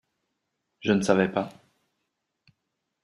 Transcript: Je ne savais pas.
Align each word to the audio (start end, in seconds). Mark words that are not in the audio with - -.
Je 0.79 0.93
ne 0.93 1.01
savais 1.03 1.31
pas. 1.31 1.49